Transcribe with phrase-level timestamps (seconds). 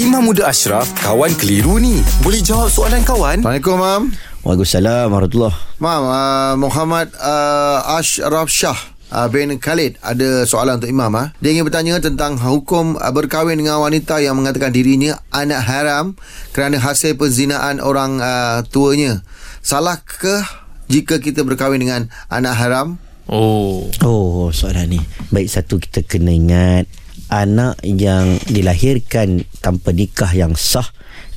[0.00, 2.00] Imam Muda Ashraf, kawan keliru ni.
[2.24, 3.44] Boleh jawab soalan kawan?
[3.44, 4.02] Assalamualaikum, Mam.
[4.40, 8.80] Waalaikumsalam warahmatullahi Mam, uh, Muhammad uh, Ashraf Shah
[9.12, 11.12] uh, bin Khalid ada soalan untuk Imam.
[11.12, 11.28] Uh.
[11.44, 16.16] Dia ingin bertanya tentang hukum uh, berkahwin dengan wanita yang mengatakan dirinya anak haram
[16.56, 19.20] kerana hasil perzinaan orang uh, tuanya.
[19.60, 20.48] Salahkah
[20.88, 22.96] jika kita berkahwin dengan anak haram?
[23.28, 23.84] Oh.
[24.00, 26.88] Oh soalan ni Baik satu kita kena ingat
[27.30, 30.86] Anak yang dilahirkan tanpa nikah yang sah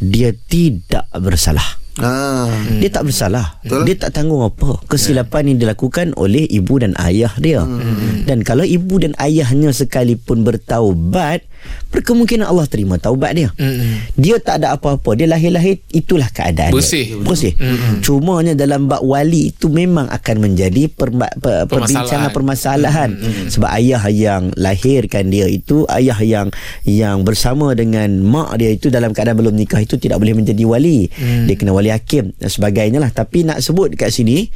[0.01, 2.49] Dia tidak bersalah Ah.
[2.81, 3.85] Dia tak bersalah Betul.
[3.85, 8.25] Dia tak tanggung apa Kesilapan yang dilakukan oleh ibu dan ayah dia hmm.
[8.25, 11.45] Dan kalau ibu dan ayahnya sekalipun bertaubat
[11.93, 13.49] Berkemungkinan Allah terima taubat dia.
[13.53, 14.17] Mm-mm.
[14.17, 15.13] Dia tak ada apa-apa.
[15.13, 17.05] Dia lahir-lahir Itulah keadaan Bersih.
[17.05, 17.21] dia.
[17.21, 17.53] Bersih.
[17.53, 18.01] Mm-mm.
[18.01, 23.09] Cumanya dalam bab wali itu Memang akan menjadi perma, per, Perbincangan permasalahan.
[23.53, 26.47] Sebab ayah yang lahirkan dia itu Ayah yang
[26.83, 31.05] yang bersama dengan mak dia itu Dalam keadaan belum nikah itu Tidak boleh menjadi wali.
[31.45, 33.13] Dia kena wali hakim dan sebagainya lah.
[33.13, 34.49] Tapi nak sebut dekat sini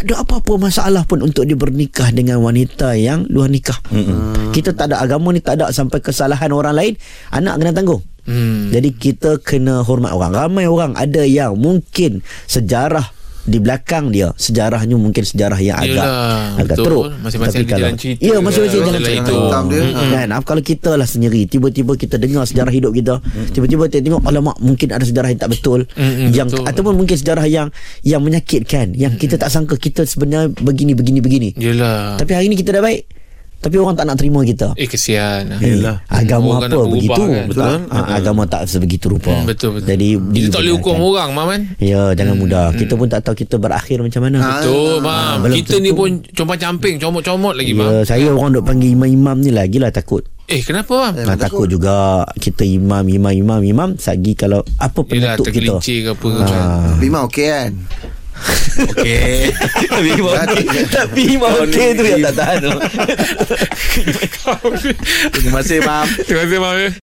[0.00, 3.76] tak ada apa-apa masalah pun untuk dia bernikah dengan wanita yang luar nikah.
[3.92, 4.48] Mm-hmm.
[4.48, 6.96] Kita tak ada agama ni tak ada sampai kesalahan orang lain
[7.28, 8.00] anak kena tanggung.
[8.24, 8.72] Hmm.
[8.72, 10.32] Jadi kita kena hormat orang.
[10.32, 16.56] Ramai orang ada yang mungkin sejarah di belakang dia sejarahnya mungkin sejarah yang agak Yelah,
[16.56, 16.84] agak betul.
[16.84, 17.04] teruk.
[17.18, 19.22] Masing-masing Tapi kalau- jalan cerita Ya, masing-masing jalan cerita.
[19.22, 19.36] itu.
[19.40, 19.82] Dia.
[19.82, 20.10] Mm-mm.
[20.10, 23.14] Kan apa kalau kita lah sendiri tiba-tiba kita dengar sejarah hidup kita,
[23.50, 26.64] tiba-tiba kita tengok alamak mungkin ada sejarah yang tak betul Mm-mm, yang betul.
[26.64, 27.68] ataupun mungkin sejarah yang
[28.02, 31.48] yang menyakitkan yang kita tak sangka kita sebenarnya begini begini begini.
[31.54, 32.16] Yelah.
[32.16, 33.19] Tapi hari ni kita dah baik.
[33.60, 34.72] Tapi orang tak nak terima kita.
[34.74, 35.52] Eh kesian.
[35.54, 35.76] Eh,
[36.08, 37.44] agama Orang apa berubah begitu kan?
[37.44, 39.86] betul ha, agama tak sebegitu rupa Hmm, betul betul.
[39.86, 41.12] jadi kita tak boleh hukum dibenarkan.
[41.12, 41.60] orang, Maman.
[41.78, 45.36] ya jangan mudah kita pun tak tahu kita berakhir macam mana Betul, Mam.
[45.42, 48.02] belum Kita ni pun compang camping, comot-comot lagi, ya, Mam.
[48.02, 51.14] saya orang duk panggil imam-imam ni lagi lah takut Eh, kenapa, Mam?
[51.22, 51.94] Ha, takut juga
[52.34, 56.40] kita imam imam imam imam sagi kalau apa Yelah, penutup kita tergelincir ke apa ke
[56.40, 56.46] Ha.
[56.48, 56.64] kan.
[56.90, 57.68] Tapi Mam okey kan?
[58.88, 59.52] Okey.
[59.90, 60.34] tapi imam
[60.88, 62.70] tapi imam okey tu yang tak tahan tu
[65.30, 66.06] Terima kasih, Mam.
[66.24, 66.92] Terima kasih, Mam.